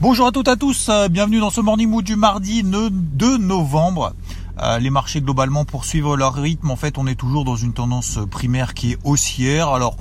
[0.00, 3.36] Bonjour à toutes et à tous, euh, bienvenue dans ce Morning Mood du mardi 2
[3.36, 4.14] novembre.
[4.62, 6.70] Euh, les marchés globalement poursuivent leur rythme.
[6.70, 9.68] En fait, on est toujours dans une tendance primaire qui est haussière.
[9.68, 9.98] Alors,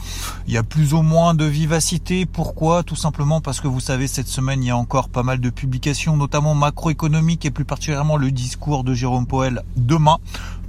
[0.48, 2.26] il y a plus ou moins de vivacité.
[2.26, 2.84] Pourquoi?
[2.84, 5.50] Tout simplement parce que vous savez, cette semaine, il y a encore pas mal de
[5.50, 10.20] publications, notamment macroéconomiques et plus particulièrement le discours de Jérôme Powell demain.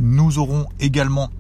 [0.00, 1.30] Nous aurons également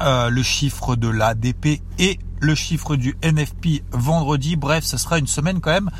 [0.00, 4.56] euh, le chiffre de l'ADP et le chiffre du NFP vendredi.
[4.56, 5.90] Bref, ce sera une semaine quand même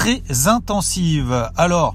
[0.00, 1.50] très intensive.
[1.56, 1.94] Alors,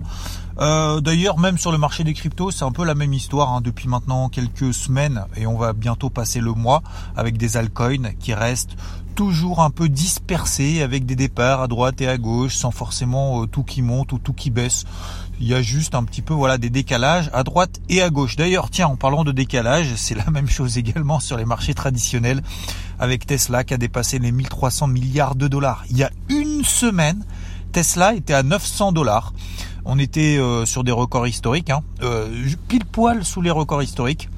[0.59, 3.61] euh, D'ailleurs, même sur le marché des cryptos, c'est un peu la même histoire hein,
[3.61, 6.81] depuis maintenant quelques semaines et on va bientôt passer le mois
[7.17, 8.77] avec des altcoins qui restent
[9.15, 13.47] toujours un peu dispersés avec des départs à droite et à gauche sans forcément euh,
[13.47, 14.85] tout qui monte ou tout qui baisse.
[15.39, 18.35] Il y a juste un petit peu voilà des décalages à droite et à gauche.
[18.35, 22.43] D'ailleurs, tiens, en parlant de décalage, c'est la même chose également sur les marchés traditionnels
[22.99, 25.83] avec Tesla qui a dépassé les 1300 milliards de dollars.
[25.89, 27.25] Il y a une semaine,
[27.75, 29.33] Tesla était à 900 dollars.
[29.83, 31.81] On était euh, sur des records historiques, hein.
[32.03, 32.29] euh,
[32.69, 34.29] pile poil sous les records historiques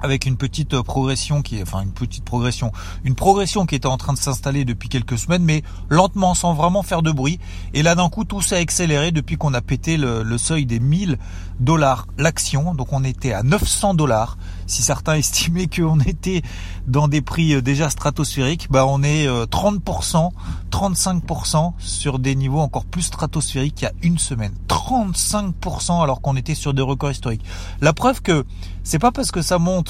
[0.00, 2.72] avec une petite euh, progression qui est, enfin une petite progression,
[3.04, 6.82] une progression qui était en train de s'installer depuis quelques semaines, mais lentement, sans vraiment
[6.82, 7.38] faire de bruit.
[7.74, 10.80] Et là, d'un coup, tout s'est accéléré depuis qu'on a pété le, le, seuil des
[10.80, 11.18] 1000
[11.60, 12.74] dollars l'action.
[12.74, 14.38] Donc, on était à 900 dollars.
[14.66, 16.42] Si certains estimaient qu'on était
[16.86, 20.30] dans des prix euh, déjà stratosphériques, bah, on est 30%, euh,
[20.70, 24.52] 35% sur des niveaux encore plus stratosphériques il y a une semaine.
[24.68, 27.44] 35% alors qu'on était sur des records historiques.
[27.80, 28.44] La preuve que
[28.84, 29.87] c'est pas parce que ça monte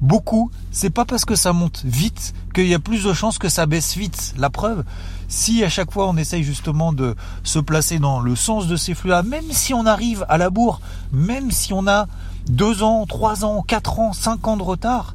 [0.00, 3.48] beaucoup, c'est pas parce que ça monte vite qu'il y a plus de chances que
[3.48, 4.34] ça baisse vite.
[4.38, 4.84] La preuve,
[5.28, 8.94] si à chaque fois on essaye justement de se placer dans le sens de ces
[8.94, 10.80] flux-là, même si on arrive à la bourre,
[11.12, 12.06] même si on a
[12.48, 15.14] deux ans, trois ans, quatre ans, cinq ans de retard,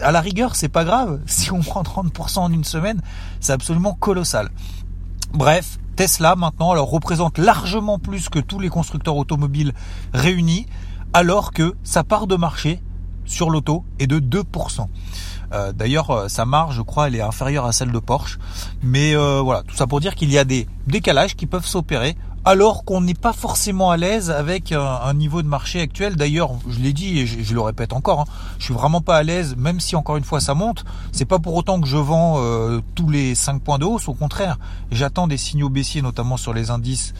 [0.00, 1.20] à la rigueur, c'est pas grave.
[1.26, 3.00] Si on prend 30% en une semaine,
[3.40, 4.50] c'est absolument colossal.
[5.32, 9.72] Bref, Tesla maintenant alors représente largement plus que tous les constructeurs automobiles
[10.12, 10.66] réunis
[11.12, 12.80] alors que sa part de marché
[13.26, 14.86] sur l'auto est de 2%.
[15.52, 18.38] Euh, D'ailleurs, euh, sa marge, je crois, elle est inférieure à celle de Porsche.
[18.82, 22.16] Mais euh, voilà, tout ça pour dire qu'il y a des décalages qui peuvent s'opérer
[22.46, 26.14] alors qu'on n'est pas forcément à l'aise avec un, niveau de marché actuel.
[26.14, 28.24] D'ailleurs, je l'ai dit et je, le répète encore, hein,
[28.60, 30.84] je suis vraiment pas à l'aise, même si encore une fois ça monte.
[31.10, 34.08] C'est pas pour autant que je vends euh, tous les 5 points de hausse.
[34.08, 34.58] Au contraire,
[34.92, 37.14] j'attends des signaux baissiers, notamment sur les indices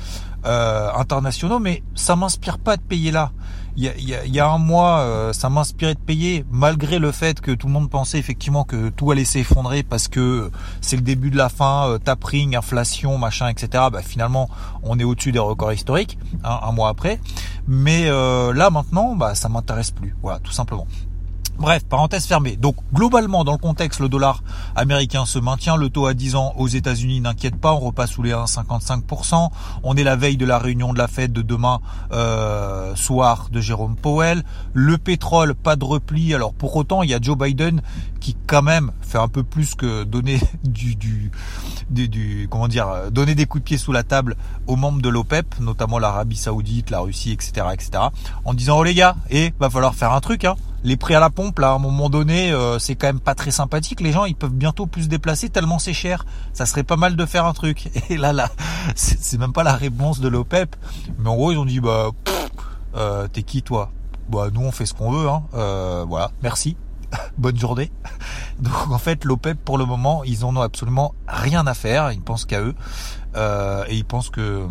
[0.44, 3.32] euh, internationaux, mais ça m'inspire pas de payer là
[3.76, 7.66] il y a, un mois, euh, ça m'inspirait de payer, malgré le fait que tout
[7.66, 10.50] le monde pensait effectivement que tout allait s'effondrer parce que
[10.80, 13.84] c'est le début de la fin, euh, tapering, inflation, machin, etc.
[13.92, 14.48] Bah, finalement,
[14.82, 17.20] on est au-dessus des records historiques, hein, un mois après.
[17.68, 20.16] Mais euh, là maintenant, bah, ça m'intéresse plus.
[20.22, 20.86] Voilà, tout simplement.
[21.58, 22.56] Bref, parenthèse fermée.
[22.56, 24.42] Donc globalement, dans le contexte, le dollar
[24.74, 25.76] américain se maintient.
[25.76, 27.72] Le taux à 10 ans aux États-Unis n'inquiète pas.
[27.72, 29.50] On repasse sous les 1,55%.
[29.82, 31.80] On est la veille de la réunion de la Fed de demain
[32.12, 34.44] euh, soir de Jérôme Powell.
[34.74, 36.34] Le pétrole, pas de repli.
[36.34, 37.80] Alors pour autant, il y a Joe Biden
[38.20, 41.30] qui quand même fait un peu plus que donner du, du,
[41.88, 45.60] du, comment dire, donner des coups de pied sous la table aux membres de l'OPEP,
[45.60, 47.90] notamment l'Arabie Saoudite, la Russie, etc., etc.,
[48.44, 50.56] en disant oh les gars, et va falloir faire un truc, hein
[50.86, 53.34] les prix à la pompe là à un moment donné euh, c'est quand même pas
[53.34, 54.00] très sympathique.
[54.00, 56.24] Les gens ils peuvent bientôt plus se déplacer tellement c'est cher.
[56.52, 57.90] Ça serait pas mal de faire un truc.
[58.10, 58.50] Et là là
[58.94, 60.76] c'est même pas la réponse de l'OPEP.
[61.18, 62.10] Mais en gros ils ont dit bah
[62.94, 63.90] euh, t'es qui toi?
[64.28, 65.42] Bah nous on fait ce qu'on veut hein.
[65.54, 66.30] Euh, voilà.
[66.44, 66.76] Merci.
[67.36, 67.90] Bonne journée.
[68.60, 72.12] Donc en fait l'OPEP pour le moment ils en ont absolument rien à faire.
[72.12, 72.76] Ils pensent qu'à eux.
[73.88, 74.66] Et ils pensent que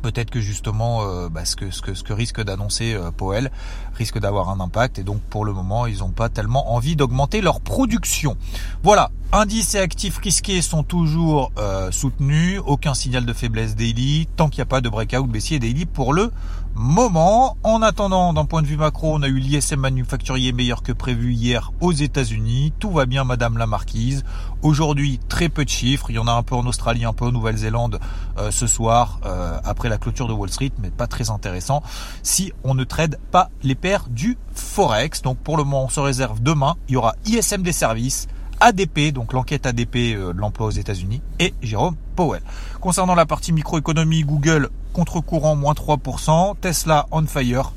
[0.00, 3.50] peut-être que justement euh, bah, ce, que, ce, que, ce que risque d'annoncer euh, Powell
[3.94, 7.40] risque d'avoir un impact et donc pour le moment ils n'ont pas tellement envie d'augmenter
[7.40, 8.36] leur production.
[8.82, 14.48] Voilà, indices et actifs risqués sont toujours euh, soutenus, aucun signal de faiblesse daily, tant
[14.48, 16.32] qu'il n'y a pas de breakout baissier daily pour le
[16.74, 17.56] moment.
[17.62, 21.32] En attendant, d'un point de vue macro, on a eu l'ISM manufacturier meilleur que prévu
[21.32, 22.72] hier aux États-Unis.
[22.78, 24.24] Tout va bien, Madame la Marquise.
[24.62, 26.10] Aujourd'hui, très peu de chiffres.
[26.10, 28.00] Il y en a un peu en Australie, un peu en Nouvelle-Zélande
[28.38, 31.82] euh, ce soir, euh, après la clôture de Wall Street, mais pas très intéressant
[32.22, 35.22] si on ne trade pas les paires du Forex.
[35.22, 36.76] Donc pour le moment, on se réserve demain.
[36.88, 38.28] Il y aura ISM des services
[38.60, 42.42] ADP, donc l'enquête ADP de l'emploi aux États-Unis, et Jérôme Powell.
[42.80, 47.72] Concernant la partie microéconomie, Google contre-courant moins 3%, Tesla on fire,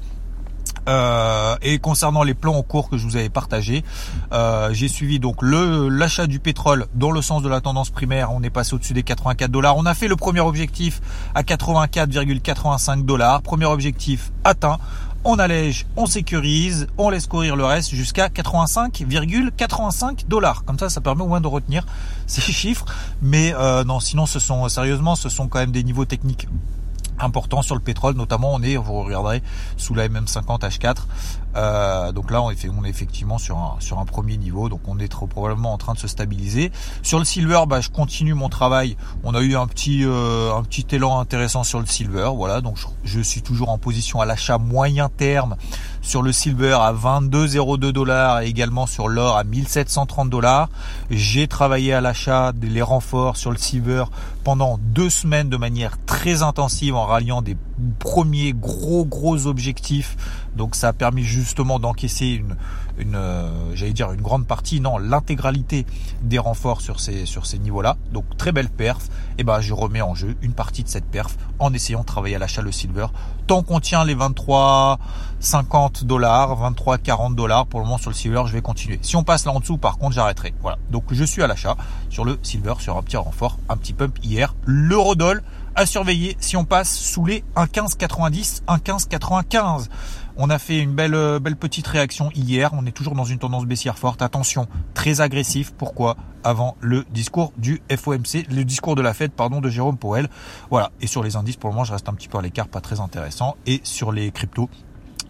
[0.90, 3.84] euh, et concernant les plans en cours que je vous avais partagés,
[4.34, 8.32] euh, j'ai suivi donc l'achat du pétrole dans le sens de la tendance primaire.
[8.34, 9.78] On est passé au-dessus des 84 dollars.
[9.78, 11.02] On a fait le premier objectif
[11.36, 13.42] à 84,85 dollars.
[13.42, 14.78] Premier objectif atteint.
[15.26, 20.66] On allège, on sécurise, on laisse courir le reste jusqu'à 85,85 dollars.
[20.66, 21.86] Comme ça, ça permet au moins de retenir
[22.28, 22.84] ces chiffres.
[23.22, 26.50] Mais euh, non, sinon, ce sont sérieusement, ce sont quand même des niveaux techniques
[27.24, 29.42] important sur le pétrole, notamment on est, vous regarderez,
[29.78, 30.96] sous la MM50 H4.
[31.56, 34.82] Euh, donc là, on est, on est effectivement sur un, sur un premier niveau, donc
[34.88, 36.72] on est trop probablement en train de se stabiliser.
[37.02, 38.98] Sur le silver, bah, je continue mon travail.
[39.24, 42.62] On a eu un petit, euh, un petit élan intéressant sur le silver, voilà.
[42.62, 45.56] Donc je, suis toujours en position à l'achat moyen terme
[46.02, 50.70] sur le silver à 22,02 dollars et également sur l'or à 1730 dollars.
[51.10, 54.06] J'ai travaillé à l'achat des renforts sur le silver
[54.44, 57.56] pendant deux semaines de manière très intensive en ralliant des
[58.00, 60.16] premiers gros gros objectifs.
[60.56, 62.56] Donc ça a permis justement d'encaisser une,
[62.98, 65.86] une euh, j'allais dire une grande partie, non, l'intégralité
[66.22, 67.98] des renforts sur ces sur ces niveaux-là.
[68.12, 69.10] Donc très belle perf.
[69.38, 72.36] Et ben je remets en jeu une partie de cette perf en essayant de travailler
[72.36, 73.08] à l'achat le silver.
[73.48, 75.00] Tant qu'on tient les 23
[75.40, 79.00] 50 dollars, 23 40 dollars pour le moment sur le silver, je vais continuer.
[79.02, 80.54] Si on passe là en dessous, par contre, j'arrêterai.
[80.62, 80.78] Voilà.
[80.92, 81.76] Donc je suis à l'achat
[82.10, 84.56] sur le silver sur un petit renfort, un petit pump hier.
[84.66, 85.42] L'eurodoll
[85.76, 89.90] à surveiller si on passe sous les 1,1590, 1,1595.
[90.36, 92.72] On a fait une belle, euh, belle petite réaction hier.
[92.74, 94.24] On est toujours dans une tendance baissière forte.
[94.24, 95.72] Attention, très agressif.
[95.78, 96.18] Pourquoi?
[96.44, 100.30] Avant le discours du FOMC, le discours de la Fed, pardon, de Jérôme Powell.
[100.72, 100.92] Voilà.
[101.02, 102.82] Et sur les indices, pour le moment, je reste un petit peu à l'écart, pas
[102.82, 103.56] très intéressant.
[103.68, 104.70] Et sur les cryptos,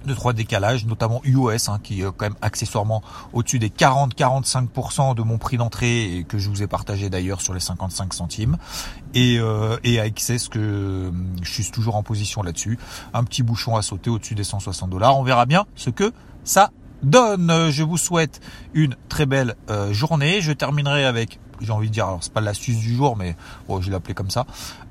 [0.06, 3.02] de trois décalages, notamment UOS, hein, qui est quand même accessoirement
[3.34, 7.54] au-dessus des 40-45% de mon prix d'entrée et que je vous ai partagé d'ailleurs sur
[7.54, 8.58] les 55 centimes.
[9.14, 11.12] Et, euh, et AXS que euh,
[11.42, 12.80] je suis toujours en position là-dessus.
[13.14, 15.18] Un petit bouchon à sauter au-dessus des 160 dollars.
[15.18, 16.12] On verra bien ce que
[16.44, 16.72] ça
[17.04, 17.70] donne.
[17.70, 18.42] Je vous souhaite
[18.74, 20.42] une très belle euh, journée.
[20.42, 23.36] Je terminerai avec j'ai envie de dire, alors c'est pas l'astuce du jour, mais
[23.68, 24.46] bon, je vais l'appeler comme ça.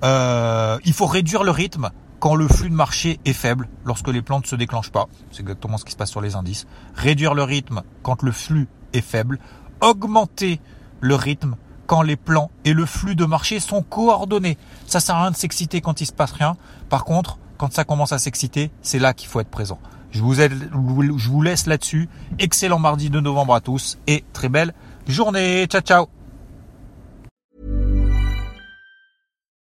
[0.05, 1.91] Euh, il faut réduire le rythme
[2.23, 5.09] quand le flux de marché est faible, lorsque les plantes ne se déclenchent pas.
[5.33, 6.69] C'est exactement ce qui se passe sur les indices.
[6.95, 9.41] Réduire le rythme quand le flux est faible.
[9.81, 10.61] Augmenter
[11.01, 11.57] le rythme
[11.89, 14.57] quand les plans et le flux de marché sont coordonnés.
[14.87, 16.57] Ça sert à rien de s'exciter quand il se passe rien.
[16.89, 19.81] Par contre, quand ça commence à s'exciter, c'est là qu'il faut être présent.
[20.13, 22.09] Je vous, je vous laisse là-dessus.
[22.39, 24.75] Excellent mardi de novembre à tous et très belle
[25.09, 25.67] journée.
[25.67, 26.22] Ciao, ciao.